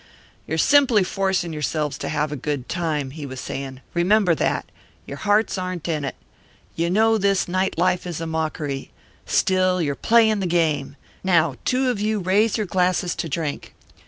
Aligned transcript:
"You're 0.47 0.57
simply 0.57 1.03
forcing 1.03 1.53
yourselves 1.53 1.95
to 1.99 2.09
have 2.09 2.31
a 2.31 2.35
good 2.35 2.67
time," 2.67 3.11
he 3.11 3.27
was 3.27 3.39
saying; 3.39 3.81
"remember 3.93 4.33
that. 4.33 4.65
Your 5.05 5.17
hearts 5.17 5.59
aren't 5.59 5.87
in 5.87 6.03
it. 6.03 6.15
You 6.75 6.89
know 6.89 7.19
this 7.19 7.47
night 7.47 7.77
life 7.77 8.07
is 8.07 8.19
a 8.19 8.25
mockery. 8.25 8.89
Still, 9.27 9.79
you're 9.79 9.93
playing 9.93 10.39
the 10.39 10.47
game. 10.47 10.95
Now, 11.23 11.53
two 11.65 11.87
of 11.91 12.01
you 12.01 12.17
raise 12.17 12.57
your 12.57 12.65
glasses 12.65 13.13
to 13.17 13.29
drink. 13.29 13.75